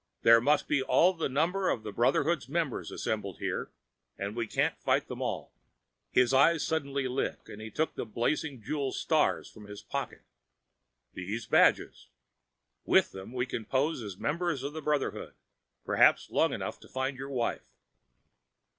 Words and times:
"There 0.23 0.41
must 0.41 0.67
be 0.67 0.81
all 0.81 1.13
the 1.13 1.29
number 1.29 1.69
of 1.69 1.83
the 1.83 1.91
Brotherhood's 1.91 2.49
members 2.49 2.89
assembled 2.89 3.37
here, 3.37 3.69
and 4.17 4.35
we 4.35 4.47
can't 4.47 4.81
fight 4.81 5.07
them 5.07 5.21
all." 5.21 5.53
His 6.09 6.33
eyes 6.33 6.65
suddenly 6.65 7.07
lit 7.07 7.41
and 7.45 7.61
he 7.61 7.69
took 7.69 7.93
the 7.93 8.03
blazing 8.03 8.63
jeweled 8.63 8.95
stars 8.95 9.47
from 9.47 9.67
his 9.67 9.83
pocket. 9.83 10.23
"These 11.13 11.45
badges! 11.45 12.07
With 12.83 13.11
them 13.11 13.31
we 13.31 13.45
can 13.45 13.63
pose 13.63 14.01
as 14.01 14.17
members 14.17 14.63
of 14.63 14.73
the 14.73 14.81
Brotherhood, 14.81 15.35
perhaps 15.85 16.31
long 16.31 16.51
enough 16.51 16.79
to 16.79 16.87
find 16.87 17.15
your 17.15 17.29
wife." 17.29 17.69